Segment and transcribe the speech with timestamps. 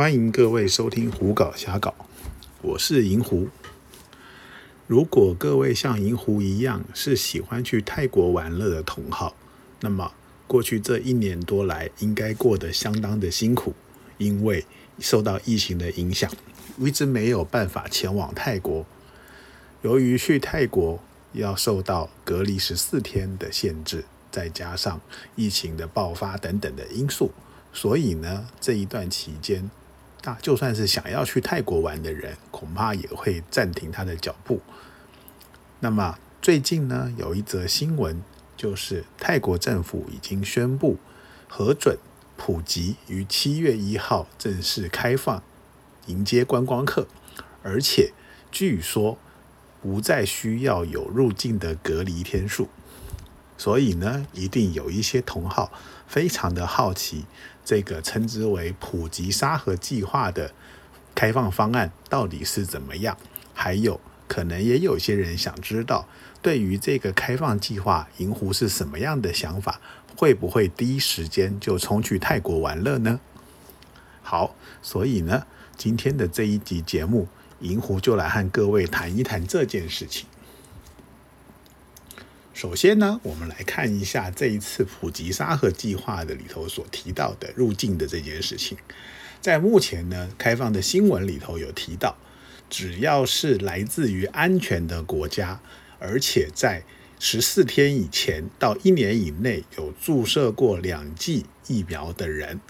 [0.00, 1.94] 欢迎各位收听胡搞瞎搞，
[2.62, 3.48] 我是银狐。
[4.86, 9.36] 如果各位像银狐一样是喜欢去泰国玩乐的同好，
[9.80, 10.10] 那么
[10.46, 13.74] 过去这一年多来应该过得相当的辛苦，
[14.16, 14.64] 因为
[14.98, 16.32] 受到疫情的影响，
[16.78, 18.86] 一直没有办法前往泰国。
[19.82, 20.98] 由于去泰国
[21.34, 24.98] 要受到隔离十四天的限制，再加上
[25.36, 27.30] 疫情的爆发等等的因素，
[27.70, 29.70] 所以呢，这一段期间，
[30.22, 34.60] 大就算是想要去泰国玩的人，恐怕也会暂停他的脚步。
[35.80, 38.22] 那么最近呢，有一则新闻，
[38.56, 40.98] 就是泰国政府已经宣布
[41.48, 41.98] 核准
[42.36, 45.42] 普吉于七月一号正式开放，
[46.06, 47.06] 迎接观光客，
[47.62, 48.12] 而且
[48.50, 49.18] 据说
[49.80, 52.68] 不再需要有入境的隔离天数。
[53.56, 55.70] 所以呢，一定有一些同好
[56.06, 57.26] 非常的好奇，
[57.70, 60.50] 这个称之为普及沙盒计划的
[61.14, 63.16] 开放方案到底是怎么样？
[63.54, 66.08] 还有可能也有些人想知道，
[66.42, 69.80] 对于这个开放计划，银湖是什么样的想法？
[70.16, 73.20] 会不会第一时间就冲去泰国玩乐呢？
[74.20, 77.28] 好，所以呢，今天的这一集节目，
[77.60, 80.26] 银湖就来和各位谈一谈这件事情。
[82.52, 88.76] 首先呢，我们来看一下这一次普吉沙盒计划的里头所提到的入境的这件事情。
[89.40, 92.18] 在目前呢开放的新闻里头有提到，
[92.68, 95.60] 只要是来自于安全的国家，
[95.98, 96.82] 而且在
[97.18, 102.60] 十四天以前到一年以内有注射过两剂疫苗的人，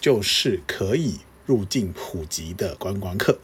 [0.00, 3.40] 就是可以入境普吉的观光客。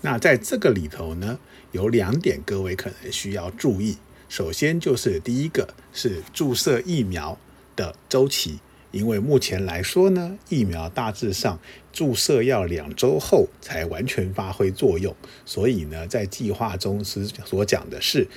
[0.00, 1.38] 那在这个里头呢，
[1.72, 3.98] 有两点各位可能需要注意。
[4.28, 7.38] 首先就是第一个是注射疫苗
[7.74, 8.58] 的周期，
[8.90, 11.58] 因为目前来说呢，疫苗大致上
[11.92, 18.28] 注射要两周后才完全发挥作用，所以呢，在计划中是所讲的是，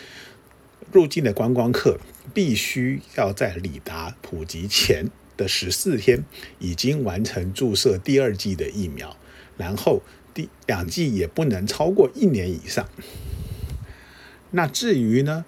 [0.94, 2.00] 入境的观光客
[2.34, 6.24] 必须要在抵达普及前的十四天
[6.60, 9.18] 已经完成注射第二剂的疫苗，
[9.58, 10.02] 然后
[10.34, 12.88] 第两剂也不能超过一年以上。
[14.52, 15.44] 那至于呢？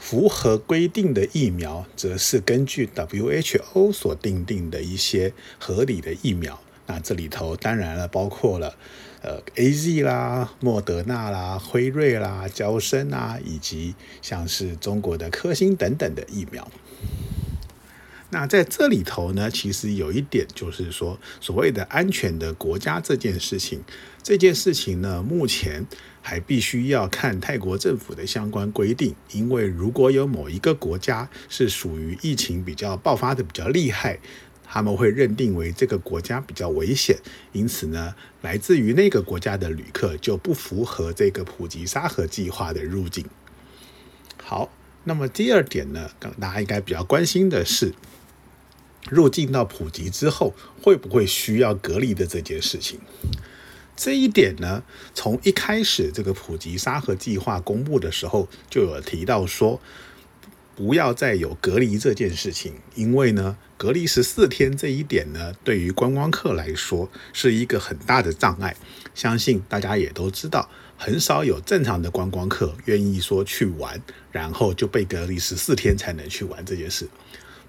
[0.00, 6.58] 符合规定的疫苗，则是根据 WHO 所定定的一些合理的疫苗。
[6.86, 8.74] 那这里头当然了，包括了
[9.22, 16.68] 呃 AZ 啦、莫德纳啦、辉瑞啦、交生啊，以及像是中国的科兴等等的疫苗。
[18.32, 23.80] 那在这里头呢，其实有一点就是说，所谓的安全的国家这件事情，
[24.22, 25.84] 这件事情呢，目前
[26.22, 34.16] 还必须要看泰国政府的相关规定，因为如果有某一个国家是属于疫情比较爆发的比较厉害，
[34.64, 37.18] 他们会认定为这个国家比较危险，
[37.50, 43.24] 因此呢，来自于那个国家的旅客就不符合这个普吉沙盒计划的入境。
[44.40, 44.70] 好，
[45.02, 46.08] 那么第二点呢，
[46.38, 47.92] 大家应该比较关心的是。
[49.08, 52.98] 入境到普吉之后，会不会需要隔离的这件事情？
[53.96, 54.82] 这一点呢，
[55.14, 59.80] 从一开始这个普吉沙盒计划公布的时候，就有提到说，
[60.74, 68.74] 不要再有隔离这件事情，因为呢，隔离十四天这一点呢，对于观光客来说是一个很大的障碍。
[69.14, 74.00] 相信大家也都知道，很少有正常的观光客愿意说去玩，
[74.32, 77.06] 然后就被隔离十四天才能去玩这件事。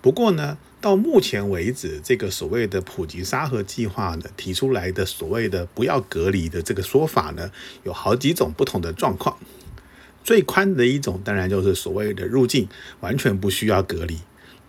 [0.02, 7.52] 不过呢，到目前为止，这个所谓的普及沙盒计划呢，提出来的所谓的不要隔离的这个说法呢，
[7.84, 9.38] 有好几种不同的状况。
[10.24, 12.68] 最宽的一种，当然就是所谓的入境
[13.00, 14.20] 完全不需要隔离。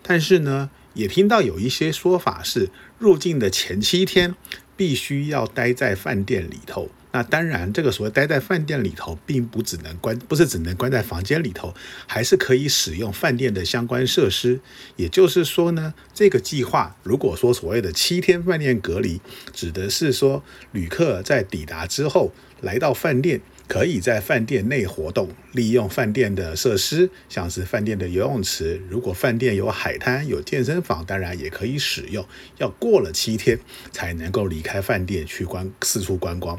[0.02, 2.68] 但是呢，也听到有一些说法是，
[2.98, 4.34] 入境的前七天
[4.76, 6.90] 必须要待在饭店里头。
[7.12, 11.74] 那当然，这个所谓待在饭店里头，并不只能关，不是只能关在房间里头，
[12.06, 14.58] 还是可以使用饭店的相关设施。
[14.96, 19.20] 也就是说呢，这个计划如果说所谓的七天饭店隔离，
[19.52, 20.42] 指的是说
[20.72, 22.32] 旅客在抵达之后
[22.62, 28.80] 来到饭店，可以在饭店内活动，利用饭店的设施，像是饭店的游泳池。
[28.88, 32.26] 如果饭店有海滩、有健身房，当然也可以使用。
[32.56, 33.58] 要过了七天
[33.90, 36.58] 才能够离开饭店去观四处观光。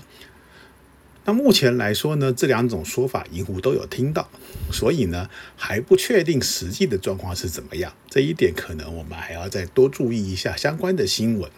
[1.26, 4.30] 那目前来说呢，这两种说法银狐都有听到，
[4.72, 7.94] 所以呢还不确定实际的状况是怎么样。
[8.10, 11.50] 这一点可能我们还要再多注意一下相关的新闻。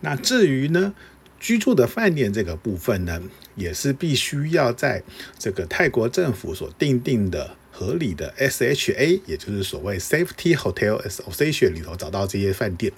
[0.00, 0.94] 那至于呢
[1.38, 3.20] 居住的饭店这个部分呢，
[3.56, 5.02] 也是必须要在
[5.38, 12.92] 这个泰国政府所定定的合理的 SHA，也就是所谓 Safety Hotel Association 里头找到这些饭店。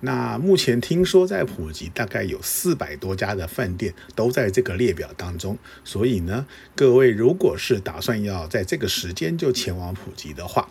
[0.00, 10.68] 那目前听说在普吉大概有四百多家的饭店都在这个列表当中，所以呢，各位如果是打算要在这个时间就前往普吉的话，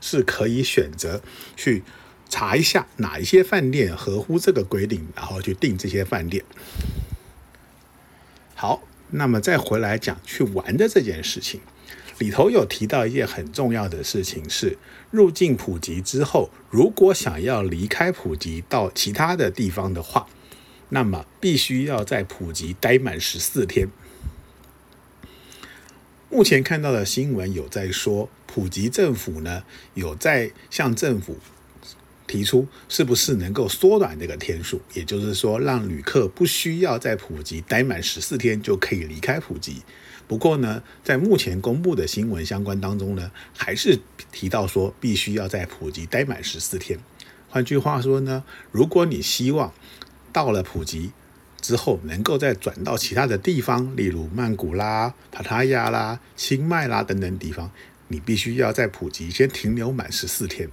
[0.00, 1.20] 是可以选择
[1.56, 1.82] 去
[2.28, 6.44] 查一下哪一些饭店合乎这个规定，然后去订这些饭店。
[8.54, 11.60] 好，那么再回来讲去玩的这件事情。
[12.18, 14.76] 里头有提到一件很重要的事情，是
[15.10, 20.26] 入境普吉之后，如果想要离开普吉到其他的地方的话，
[20.88, 23.88] 那么必须要在普吉待满十四天。
[26.30, 29.62] 目前看到的新闻有在说，普吉政府呢
[29.94, 31.38] 有在向政府
[32.26, 39.82] 提出，是不是能够缩短这个天数，也就是说，让旅客不需要在普吉待满十四天就可以离开普吉。
[40.28, 43.98] 不过呢，在目前公布的新闻相关当中呢，还是
[44.30, 47.00] 提到说必须要在普吉待满十四天。
[47.48, 49.72] 换句话说呢，如果你希望
[50.30, 51.10] 到了普吉
[51.60, 57.70] 之后能够再转到其他的地方，例如曼谷啦、帕塔亚啦、清迈啦等等地方，
[58.08, 60.68] 你必须要在普吉先停留满十四天。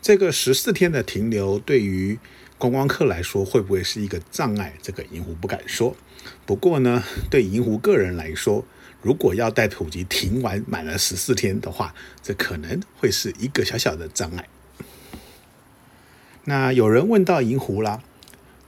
[0.00, 2.18] 这个十四天的停留对于
[2.58, 4.74] 观光客来说会不会是一个障碍？
[4.80, 5.96] 这个银狐不敢说。
[6.44, 8.64] 不过呢，对银狐个人来说，
[9.02, 14.48] 如果要带普吉停完满了十四天的话，这可能会是一个小小的障碍。
[16.44, 18.02] 那有人问到银狐啦，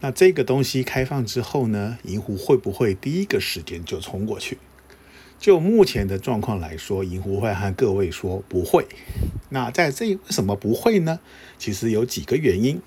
[0.00, 4.58] 那这个东西开放之后呢，银狐会不会第一个时间就冲过去？
[5.38, 8.86] 就目前的状况来说，银湖会和各位说不会。
[9.50, 11.20] 那在这为什么不会呢？
[11.58, 12.80] 其实有几个原因。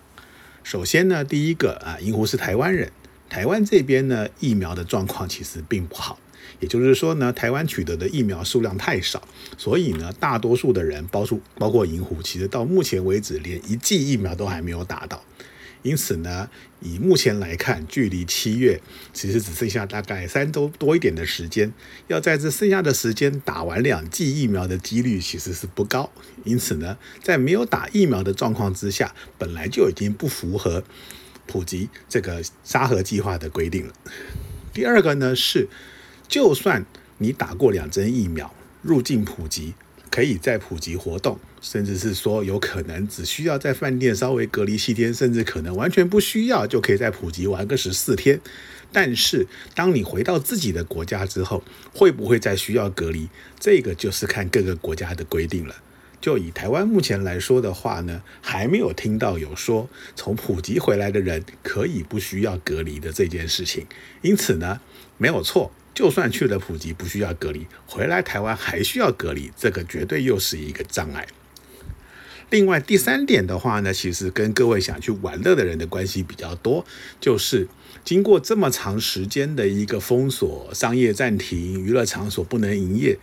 [0.64, 2.92] 首先呢，第一个啊，银湖是台湾人。
[3.30, 6.20] 台湾这边呢，疫苗的状况其实并不好，
[6.60, 9.24] 也就是说呢，台湾取得的疫苗数量太少，
[9.58, 15.24] 所以呢，大多数的人，包括包括银湖，其实到目前为止连一剂疫苗都还没有打到。
[15.84, 16.50] 因此呢，
[16.82, 18.80] 以目前来看，距离七月
[19.14, 21.72] 其实只剩下大概三周多一点的时间，
[22.08, 26.12] 要在这剩下的时间打完两剂疫苗的几率其实是不高。
[26.44, 30.84] 因此呢，在没有打疫苗的状况之下，本来就已经不符合。
[31.48, 33.94] 普及这个沙盒计划的规定了。
[34.72, 35.68] 第二个呢是，
[36.30, 36.86] 就算
[37.18, 39.74] 你打过两针疫苗，入境普及
[40.12, 48.40] 可以在普及活动，甚至是说有可能只需要在饭店稍微隔离七天，甚至可能完全不需要就可以在普及玩个十四天。
[48.92, 51.64] 但是当你回到自己的国家之后，
[51.94, 53.30] 会不会再需要隔离？
[53.58, 55.74] 这个就是看各个国家的规定了。
[56.22, 63.88] 就以台湾目前来说的话呢，还没有听到有说从普吉回来的人可以不需要隔离的这件事情。
[64.22, 64.80] 因此呢，
[65.18, 71.26] 没有错，就算去了普吉不需要隔离，回来台湾还需要隔离，这个绝对又是一个障碍。
[72.52, 76.86] 另外第三点的话呢，其实跟各位想去玩乐的人的关系比较多，
[77.20, 77.68] 就是
[78.06, 83.18] 经过这么长时间的一个封锁、商业暂停、娱乐场所不能营业，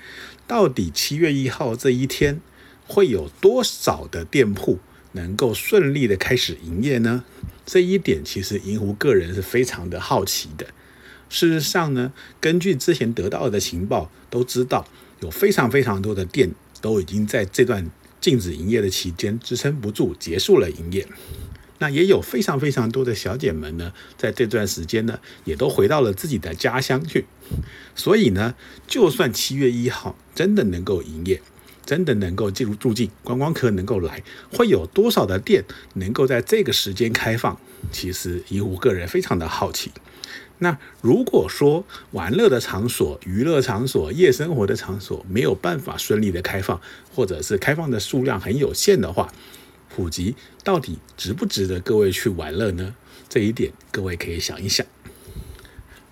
[0.48, 2.40] 到底七月一号这一天。
[2.88, 4.78] 会有多少的店铺
[5.12, 7.22] 能够顺利的开始营业呢？
[7.64, 10.66] 这一点其实银湖个人是非常的好奇的。
[11.28, 14.88] 事实上呢，根据之前得到的情报，都知道
[15.20, 16.50] 有非常非常多的店
[16.80, 17.90] 都已经在这段
[18.20, 21.06] 禁止营业的期间支撑不住，结束了营业。
[21.80, 27.26] 那也有非常非常多的小姐们呢，在这段时间呢，也都回到了自己的家乡去。
[27.94, 28.54] 所以呢，
[28.86, 31.40] 就算七月一号真的能够营业，
[31.88, 35.64] 真的能够进入住境观光客能够来，会有多少的店
[35.94, 37.58] 能够在这个时间开放？
[37.90, 39.90] 其实以我个人非常的好奇。
[40.58, 46.78] 那如果说玩乐的场所、娱乐场所、夜生活的场所没有办法顺利的开放，
[47.14, 49.32] 或者是开放的数量很有限的话，
[49.88, 52.94] 普及到底值不值得各位去玩乐呢？
[53.30, 54.84] 这一点各位可以想一想。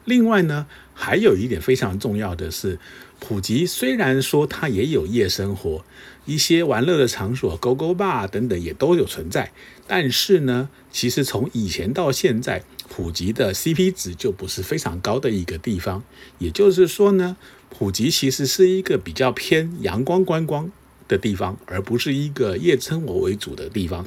[0.07, 2.79] 另外呢，还有一点非常重要的是。
[3.19, 5.83] 普吉虽然说它也有夜生活，
[6.27, 9.53] 一些玩乐的场所，Go Go Bar 等等也都有存在，
[9.87, 16.05] 但是呢，其实从以前到现在，普吉的 CP 值就不是非常高的一个地方。
[16.39, 17.39] 也就是说呢，
[17.71, 20.71] 普吉其实是一个比较偏阳光观光
[21.09, 24.07] 的地方，而不是一个夜生活为主的地方。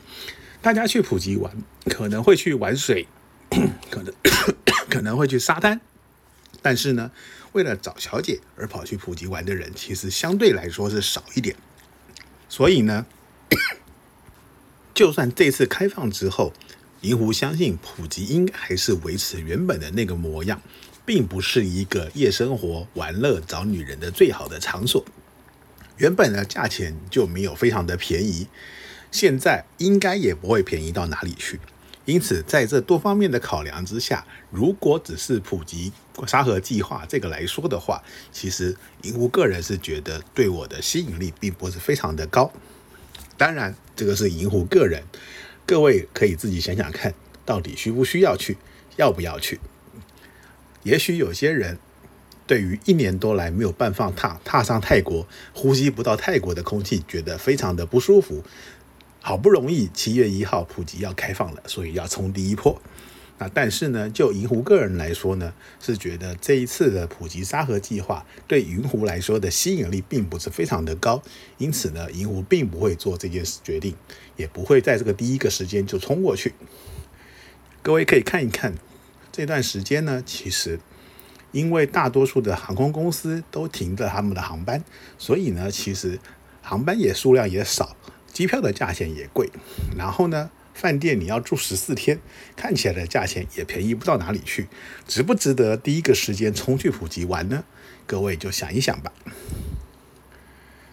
[0.61, 1.51] 大家去普吉玩，
[1.85, 3.07] 可能会去玩水，
[3.89, 4.13] 可能
[4.87, 5.81] 可能会去沙滩，
[6.61, 7.11] 但是呢。
[7.53, 11.55] 为了找小姐而跑去普吉玩的人，其实相对来说是少一点。
[12.47, 13.07] 所以呢，
[14.93, 16.53] 就算这次开放之后，
[17.01, 20.61] 银湖相信普吉应该还是维持原本的那个模样，
[21.07, 25.03] 并不是一个夜生活、玩乐、找女人的最好的场所。
[25.97, 28.47] 原本呢，价钱就没有非常的便宜。
[29.11, 31.59] 现在应该也不会便宜到哪里去。
[32.09, 35.93] 因此，在这多方面的考量之下，如果只是普及
[36.25, 38.01] 沙盒计划这个来说的话，
[38.31, 42.51] 其实银湖个人是觉得对我的吸引力并不是非常的高。
[43.37, 45.03] 当然，这个是银湖个人，
[45.67, 47.13] 各位可以自己想想看，
[47.45, 48.57] 到底需不需要去，
[48.97, 49.59] 要不要去？
[50.81, 51.77] 也许有些人
[52.47, 58.43] 对于一年多来没有办法踏踏上泰国，呼吸不到泰国的空气，觉得非常的不舒服。
[59.21, 62.81] 好不容易七月一号普吉要开放了，所以要冲第一波。
[63.41, 71.23] 那但是呢，就银湖个人来说呢，是觉得这一次的普吉沙盒计划对银湖来说的吸引力并不是非常的高，
[71.57, 73.95] 因此呢，银湖并不会做这件事决定，
[74.35, 76.53] 也不会在这个第一个时间就冲过去。
[77.81, 78.73] 各位可以看一看
[79.31, 80.77] 这段时间呢，其实
[81.53, 84.83] 因为大多数的航空公司都停着他们的航班，
[85.17, 86.19] 所以呢，其实
[86.61, 87.95] 航班也数量也少。
[88.31, 89.49] 机票的价钱也贵，
[89.97, 92.19] 然后呢，饭店你要住十四天，
[92.55, 94.67] 看起来的价钱也便宜不到哪里去，
[95.07, 97.63] 值不值得第一个时间冲去普吉玩呢？
[98.05, 99.11] 各位就想一想吧。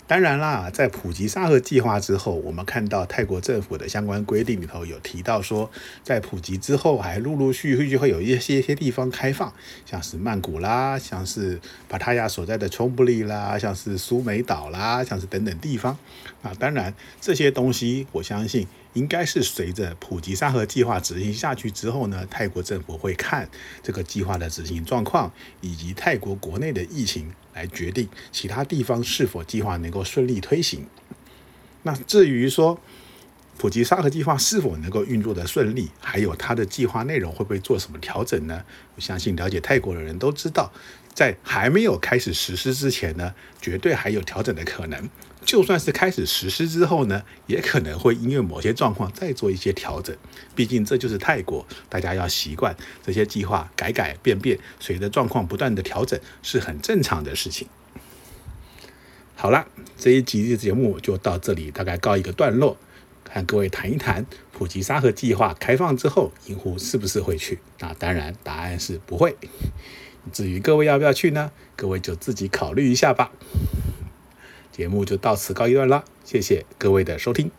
[0.08, 5.68] 当然啦，在普及沙河计划之后，我们看到泰国政府的相关规定里头有提到说，
[6.04, 9.52] 在普及之后，还陆陆续续会有一些些地方开放，
[9.84, 15.98] 像是曼谷啦，像是帕塔亚所在的冲布利啦，像是苏梅岛啦，像是等等地方。
[16.42, 18.68] 啊，当然这些东西，我相信。
[18.96, 23.46] 应该是随着普及沙盒计划执行下去之后呢，泰国政府会看
[23.82, 30.86] 这个计划的执行状况，以及泰国国内的疫情来决定其他地方是否计划能够顺利推行。
[31.82, 32.80] 那至于说
[33.58, 38.64] 普及沙盒计划是否能够运作的顺利，还有它的计划内容会不会做什么调整呢？
[38.94, 40.72] 我相信了解泰国的人都知道，
[41.12, 45.10] 在还没有开始实施之前呢，绝对还有调整的可能。
[45.46, 50.14] 就算是开始实施之后呢，也可能会因为某些状况再做一些调整。
[50.56, 57.68] 毕竟这就是泰国，大家要习惯这些计划改改变变，随着状况不断的调整是很正常的事情。
[59.36, 62.76] 好了，这一集的节目就到这里，大概告一个段落。
[63.22, 67.60] 看各位谈一谈普吉沙河计划开放之后，银湖是不是会去？
[67.78, 69.36] 那当然，答案是不会。
[70.32, 71.52] 至于各位要不要去呢？
[71.76, 73.30] 各位就自己考虑一下吧。
[74.76, 77.50] 节目就到此告一段落，谢谢各位的收听。